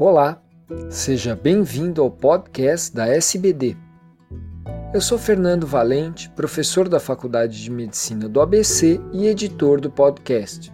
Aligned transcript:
Olá, 0.00 0.40
seja 0.88 1.34
bem-vindo 1.34 2.00
ao 2.00 2.08
podcast 2.08 2.94
da 2.94 3.08
SBD. 3.08 3.76
Eu 4.94 5.00
sou 5.00 5.18
Fernando 5.18 5.66
Valente, 5.66 6.30
professor 6.30 6.88
da 6.88 7.00
Faculdade 7.00 7.60
de 7.60 7.68
Medicina 7.68 8.28
do 8.28 8.40
ABC 8.40 9.00
e 9.12 9.26
editor 9.26 9.80
do 9.80 9.90
podcast. 9.90 10.72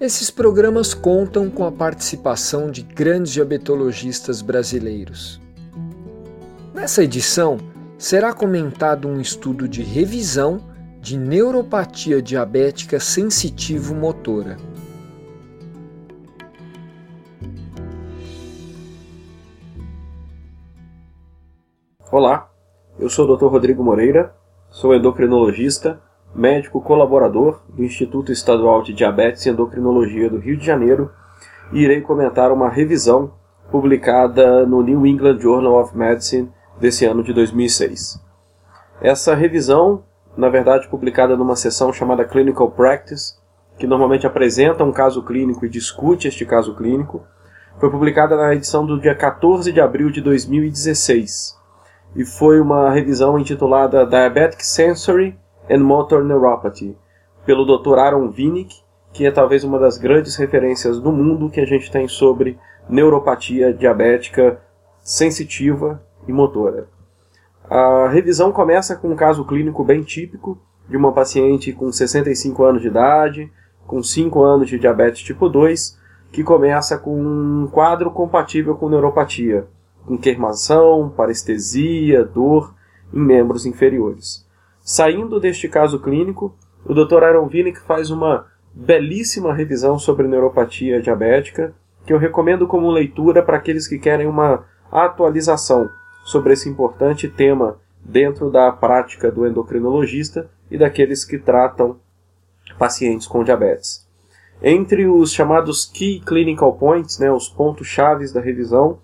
Esses 0.00 0.32
programas 0.32 0.92
contam 0.92 1.48
com 1.48 1.64
a 1.64 1.70
participação 1.70 2.72
de 2.72 2.82
grandes 2.82 3.34
diabetologistas 3.34 4.42
brasileiros. 4.42 5.40
Nessa 6.74 7.04
edição, 7.04 7.56
será 7.96 8.32
comentado 8.32 9.06
um 9.06 9.20
estudo 9.20 9.68
de 9.68 9.80
revisão 9.80 10.60
de 11.00 11.16
neuropatia 11.16 12.20
diabética 12.20 12.98
sensitivo-motora. 12.98 14.56
Olá, 22.12 22.50
eu 22.98 23.08
sou 23.08 23.26
o 23.26 23.34
Dr. 23.34 23.46
Rodrigo 23.46 23.82
Moreira, 23.82 24.34
sou 24.68 24.94
endocrinologista, 24.94 25.98
médico 26.34 26.78
colaborador 26.78 27.62
do 27.70 27.82
Instituto 27.82 28.30
Estadual 28.30 28.82
de 28.82 28.92
Diabetes 28.92 29.46
e 29.46 29.48
Endocrinologia 29.48 30.28
do 30.28 30.36
Rio 30.36 30.58
de 30.58 30.66
Janeiro 30.66 31.10
e 31.72 31.80
irei 31.80 32.02
comentar 32.02 32.52
uma 32.52 32.68
revisão 32.68 33.32
publicada 33.70 34.66
no 34.66 34.82
New 34.82 35.06
England 35.06 35.40
Journal 35.40 35.80
of 35.80 35.96
Medicine 35.96 36.52
desse 36.78 37.06
ano 37.06 37.22
de 37.22 37.32
2006. 37.32 38.22
Essa 39.00 39.34
revisão, 39.34 40.04
na 40.36 40.50
verdade, 40.50 40.88
publicada 40.88 41.34
numa 41.34 41.56
sessão 41.56 41.94
chamada 41.94 42.26
Clinical 42.26 42.70
Practice, 42.72 43.36
que 43.78 43.86
normalmente 43.86 44.26
apresenta 44.26 44.84
um 44.84 44.92
caso 44.92 45.22
clínico 45.22 45.64
e 45.64 45.70
discute 45.70 46.28
este 46.28 46.44
caso 46.44 46.76
clínico, 46.76 47.22
foi 47.80 47.88
publicada 47.88 48.36
na 48.36 48.54
edição 48.54 48.84
do 48.84 49.00
dia 49.00 49.14
14 49.14 49.72
de 49.72 49.80
abril 49.80 50.10
de 50.10 50.20
2016 50.20 51.61
e 52.14 52.24
foi 52.24 52.60
uma 52.60 52.90
revisão 52.90 53.38
intitulada 53.38 54.06
Diabetic 54.06 54.64
Sensory 54.64 55.38
and 55.70 55.78
Motor 55.78 56.24
Neuropathy, 56.24 56.96
pelo 57.46 57.64
Dr. 57.64 57.98
Aaron 57.98 58.30
Vinick, 58.30 58.82
que 59.12 59.26
é 59.26 59.30
talvez 59.30 59.64
uma 59.64 59.78
das 59.78 59.98
grandes 59.98 60.36
referências 60.36 61.00
do 61.00 61.10
mundo 61.10 61.50
que 61.50 61.60
a 61.60 61.66
gente 61.66 61.90
tem 61.90 62.06
sobre 62.06 62.58
neuropatia 62.88 63.72
diabética 63.72 64.60
sensitiva 65.00 66.02
e 66.26 66.32
motora. 66.32 66.88
A 67.68 68.08
revisão 68.08 68.52
começa 68.52 68.94
com 68.96 69.08
um 69.08 69.16
caso 69.16 69.44
clínico 69.44 69.82
bem 69.82 70.02
típico 70.02 70.58
de 70.88 70.96
uma 70.96 71.12
paciente 71.12 71.72
com 71.72 71.90
65 71.90 72.64
anos 72.64 72.82
de 72.82 72.88
idade, 72.88 73.50
com 73.86 74.02
5 74.02 74.42
anos 74.42 74.68
de 74.68 74.78
diabetes 74.78 75.22
tipo 75.22 75.48
2, 75.48 75.98
que 76.30 76.44
começa 76.44 76.98
com 76.98 77.18
um 77.18 77.66
quadro 77.66 78.10
compatível 78.10 78.76
com 78.76 78.88
neuropatia 78.88 79.66
com 80.06 80.18
queimação, 80.18 81.12
parestesia, 81.16 82.24
dor 82.24 82.74
em 83.12 83.20
membros 83.20 83.66
inferiores. 83.66 84.46
Saindo 84.80 85.38
deste 85.38 85.68
caso 85.68 86.00
clínico, 86.00 86.54
o 86.84 86.92
Dr. 86.92 87.22
Aaron 87.22 87.46
Vinick 87.46 87.80
faz 87.80 88.10
uma 88.10 88.46
belíssima 88.74 89.54
revisão 89.54 89.98
sobre 89.98 90.26
neuropatia 90.26 91.00
diabética, 91.00 91.74
que 92.04 92.12
eu 92.12 92.18
recomendo 92.18 92.66
como 92.66 92.90
leitura 92.90 93.42
para 93.42 93.58
aqueles 93.58 93.86
que 93.86 93.98
querem 93.98 94.26
uma 94.26 94.64
atualização 94.90 95.88
sobre 96.24 96.54
esse 96.54 96.68
importante 96.68 97.28
tema 97.28 97.76
dentro 98.04 98.50
da 98.50 98.72
prática 98.72 99.30
do 99.30 99.46
endocrinologista 99.46 100.50
e 100.70 100.76
daqueles 100.76 101.24
que 101.24 101.38
tratam 101.38 101.96
pacientes 102.78 103.26
com 103.26 103.44
diabetes. 103.44 104.06
Entre 104.62 105.06
os 105.06 105.32
chamados 105.32 105.84
Key 105.84 106.20
Clinical 106.20 106.74
Points, 106.74 107.18
né, 107.18 107.30
os 107.30 107.48
pontos 107.48 107.86
chaves 107.86 108.32
da 108.32 108.40
revisão, 108.40 108.98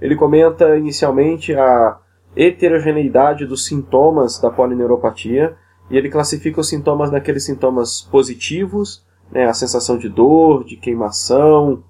ele 0.00 0.16
comenta 0.16 0.76
inicialmente 0.76 1.54
a 1.54 1.98
heterogeneidade 2.36 3.46
dos 3.46 3.64
sintomas 3.64 4.38
da 4.38 4.50
polineuropatia 4.50 5.56
e 5.90 5.96
ele 5.96 6.10
classifica 6.10 6.60
os 6.60 6.68
sintomas 6.68 7.10
naqueles 7.10 7.44
sintomas 7.44 8.02
positivos, 8.02 9.04
né, 9.30 9.46
a 9.46 9.54
sensação 9.54 9.96
de 9.96 10.08
dor, 10.08 10.64
de 10.64 10.76
queimação, 10.76 11.82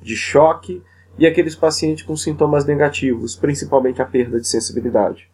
de 0.00 0.16
choque, 0.16 0.82
e 1.18 1.26
aqueles 1.26 1.54
pacientes 1.54 2.04
com 2.04 2.16
sintomas 2.16 2.64
negativos, 2.64 3.36
principalmente 3.36 4.00
a 4.00 4.06
perda 4.06 4.40
de 4.40 4.48
sensibilidade. 4.48 5.30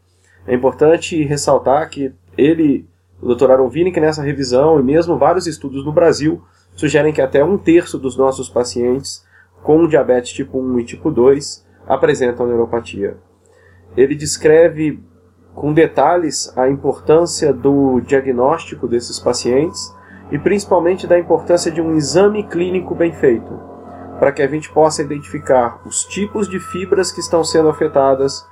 É 0.46 0.54
importante 0.54 1.22
ressaltar 1.22 1.88
que 1.88 2.12
ele, 2.36 2.86
o 3.22 3.32
Dr. 3.34 3.50
Aaron 3.50 3.70
que 3.70 4.00
nessa 4.00 4.22
revisão, 4.22 4.80
e 4.80 4.82
mesmo 4.82 5.16
vários 5.16 5.46
estudos 5.46 5.84
no 5.84 5.92
Brasil, 5.92 6.42
sugerem 6.74 7.12
que 7.12 7.20
até 7.20 7.44
um 7.44 7.56
terço 7.56 7.98
dos 7.98 8.16
nossos 8.16 8.48
pacientes 8.48 9.24
com 9.62 9.86
diabetes 9.86 10.32
tipo 10.32 10.60
1 10.60 10.80
e 10.80 10.84
tipo 10.84 11.10
2 11.10 11.66
apresentam 11.88 12.46
neuropatia. 12.46 13.16
Ele 13.96 14.14
descreve 14.14 15.02
com 15.54 15.72
detalhes 15.72 16.56
a 16.56 16.68
importância 16.68 17.52
do 17.52 18.00
diagnóstico 18.00 18.86
desses 18.86 19.18
pacientes 19.18 19.92
e 20.30 20.38
principalmente 20.38 21.06
da 21.06 21.18
importância 21.18 21.70
de 21.72 21.80
um 21.80 21.96
exame 21.96 22.44
clínico 22.44 22.94
bem 22.94 23.12
feito, 23.12 23.58
para 24.18 24.30
que 24.30 24.42
a 24.42 24.46
gente 24.46 24.70
possa 24.70 25.02
identificar 25.02 25.80
os 25.86 26.04
tipos 26.04 26.48
de 26.48 26.60
fibras 26.60 27.10
que 27.10 27.20
estão 27.20 27.42
sendo 27.42 27.68
afetadas 27.68 28.46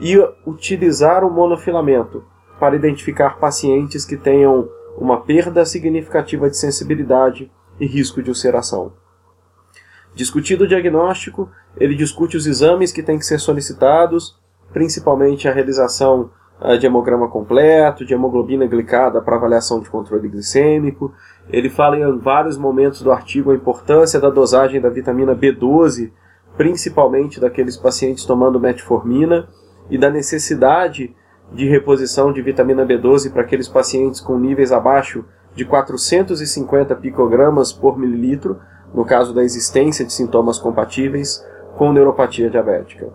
e 0.00 0.16
utilizar 0.46 1.24
o 1.24 1.30
monofilamento 1.30 2.22
para 2.60 2.76
identificar 2.76 3.38
pacientes 3.38 4.04
que 4.04 4.16
tenham 4.16 4.68
uma 4.96 5.20
perda 5.20 5.64
significativa 5.64 6.48
de 6.48 6.56
sensibilidade 6.56 7.50
e 7.80 7.86
risco 7.86 8.22
de 8.22 8.30
ulceração. 8.30 8.92
Discutido 10.14 10.64
o 10.64 10.68
diagnóstico, 10.68 11.50
ele 11.76 11.94
discute 11.94 12.36
os 12.36 12.46
exames 12.46 12.92
que 12.92 13.02
têm 13.02 13.18
que 13.18 13.26
ser 13.26 13.38
solicitados, 13.38 14.38
principalmente 14.72 15.48
a 15.48 15.52
realização 15.52 16.30
uh, 16.60 16.78
de 16.78 16.86
hemograma 16.86 17.28
completo, 17.28 18.04
de 18.04 18.14
hemoglobina 18.14 18.66
glicada 18.66 19.20
para 19.20 19.36
avaliação 19.36 19.80
de 19.80 19.90
controle 19.90 20.28
glicêmico. 20.28 21.12
Ele 21.50 21.68
fala 21.68 21.98
em 21.98 22.18
vários 22.18 22.56
momentos 22.56 23.02
do 23.02 23.10
artigo 23.10 23.50
a 23.50 23.54
importância 23.54 24.20
da 24.20 24.30
dosagem 24.30 24.80
da 24.80 24.88
vitamina 24.88 25.34
B12, 25.34 26.12
principalmente 26.56 27.40
daqueles 27.40 27.76
pacientes 27.76 28.24
tomando 28.24 28.60
metformina, 28.60 29.48
e 29.90 29.98
da 29.98 30.10
necessidade 30.10 31.14
de 31.52 31.68
reposição 31.68 32.32
de 32.32 32.42
vitamina 32.42 32.86
B12 32.86 33.30
para 33.30 33.42
aqueles 33.42 33.68
pacientes 33.68 34.20
com 34.20 34.38
níveis 34.38 34.72
abaixo 34.72 35.24
de 35.54 35.64
450 35.64 36.94
picogramas 36.96 37.72
por 37.72 37.98
mililitro, 37.98 38.58
no 38.94 39.04
caso 39.04 39.34
da 39.34 39.42
existência 39.42 40.04
de 40.04 40.12
sintomas 40.12 40.58
compatíveis 40.58 41.44
com 41.76 41.92
neuropatia 41.92 42.48
diabética. 42.48 43.08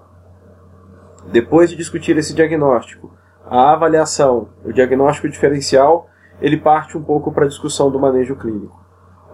Depois 1.32 1.70
de 1.70 1.78
discutir 1.78 2.18
esse 2.18 2.34
diagnóstico, 2.34 3.12
a 3.46 3.72
avaliação, 3.72 4.50
o 4.64 4.74
diagnóstico 4.74 5.30
diferencial, 5.30 6.08
ele 6.42 6.58
parte 6.58 6.98
um 6.98 7.02
pouco 7.02 7.32
para 7.32 7.46
a 7.46 7.48
discussão 7.48 7.90
do 7.90 8.00
manejo 8.00 8.36
clínico. 8.36 8.80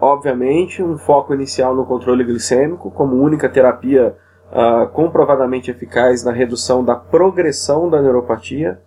Obviamente, 0.00 0.82
um 0.82 0.96
foco 0.96 1.34
inicial 1.34 1.74
no 1.74 1.86
controle 1.86 2.22
glicêmico, 2.24 2.90
como 2.90 3.16
única 3.16 3.48
terapia 3.48 4.16
uh, 4.50 4.88
comprovadamente 4.88 5.70
eficaz 5.70 6.22
na 6.22 6.32
redução 6.32 6.84
da 6.84 6.94
progressão 6.94 7.88
da 7.88 8.00
neuropatia, 8.00 8.80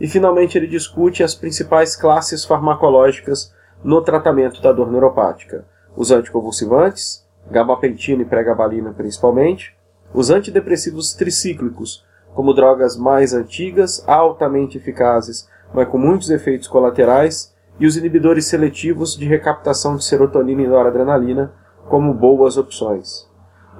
e 0.00 0.06
finalmente 0.06 0.56
ele 0.56 0.66
discute 0.66 1.22
as 1.22 1.34
principais 1.34 1.96
classes 1.96 2.44
farmacológicas 2.44 3.54
no 3.82 4.02
tratamento 4.02 4.60
da 4.62 4.72
dor 4.72 4.90
neuropática, 4.90 5.64
os 5.96 6.10
anticonvulsivantes, 6.10 7.26
gabapentina 7.50 8.22
e 8.22 8.24
pregabalina 8.24 8.92
principalmente, 8.92 9.76
os 10.12 10.30
antidepressivos 10.30 11.14
tricíclicos, 11.14 12.04
como 12.34 12.54
drogas 12.54 12.96
mais 12.96 13.32
antigas, 13.32 14.04
altamente 14.06 14.78
eficazes, 14.78 15.48
mas 15.72 15.88
com 15.88 15.98
muitos 15.98 16.30
efeitos 16.30 16.68
colaterais, 16.68 17.54
e 17.78 17.86
os 17.86 17.96
inibidores 17.96 18.44
seletivos 18.44 19.16
de 19.16 19.26
recaptação 19.26 19.96
de 19.96 20.04
serotonina 20.04 20.62
e 20.62 20.66
noradrenalina 20.66 21.52
como 21.88 22.12
boas 22.12 22.58
opções. 22.58 23.28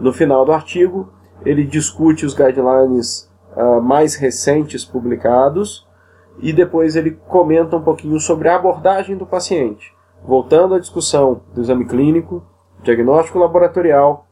No 0.01 0.13
final 0.13 0.45
do 0.45 0.53
artigo, 0.53 1.13
ele 1.45 1.65
discute 1.65 2.25
os 2.25 2.35
guidelines 2.35 3.31
uh, 3.55 3.81
mais 3.81 4.15
recentes 4.15 4.85
publicados 4.85 5.87
e 6.39 6.53
depois 6.53 6.97
ele 6.97 7.11
comenta 7.29 7.77
um 7.77 7.83
pouquinho 7.83 8.19
sobre 8.19 8.49
a 8.49 8.57
abordagem 8.57 9.17
do 9.17 9.27
paciente, 9.27 9.95
voltando 10.25 10.75
à 10.75 10.79
discussão 10.79 11.43
do 11.55 11.61
exame 11.61 11.85
clínico, 11.85 12.43
diagnóstico 12.83 13.39
laboratorial, 13.39 14.27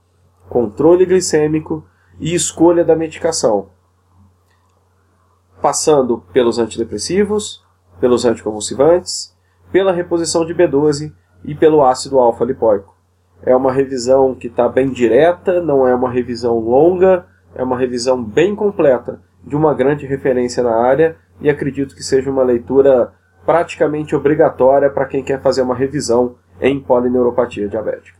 controle 0.48 1.04
glicêmico 1.04 1.84
e 2.18 2.34
escolha 2.34 2.84
da 2.84 2.96
medicação, 2.96 3.68
passando 5.60 6.22
pelos 6.32 6.58
antidepressivos, 6.58 7.64
pelos 8.00 8.24
anticonvulsivantes, 8.24 9.36
pela 9.70 9.92
reposição 9.92 10.44
de 10.44 10.54
B12 10.54 11.12
e 11.44 11.54
pelo 11.54 11.84
ácido 11.84 12.18
alfa-lipoico. 12.18 12.96
É 13.42 13.54
uma 13.54 13.72
revisão 13.72 14.34
que 14.34 14.48
está 14.48 14.68
bem 14.68 14.90
direta, 14.90 15.60
não 15.60 15.86
é 15.86 15.94
uma 15.94 16.10
revisão 16.10 16.58
longa, 16.58 17.26
é 17.54 17.62
uma 17.62 17.78
revisão 17.78 18.22
bem 18.22 18.54
completa 18.54 19.20
de 19.44 19.54
uma 19.54 19.74
grande 19.74 20.06
referência 20.06 20.62
na 20.62 20.74
área 20.74 21.16
e 21.40 21.48
acredito 21.48 21.94
que 21.94 22.02
seja 22.02 22.30
uma 22.30 22.42
leitura 22.42 23.12
praticamente 23.48 24.14
obrigatória 24.14 24.90
para 24.90 25.06
quem 25.06 25.24
quer 25.24 25.40
fazer 25.40 25.62
uma 25.62 25.74
revisão 25.74 26.34
em 26.60 26.78
polineuropatia 26.78 27.66
diabética. 27.66 28.17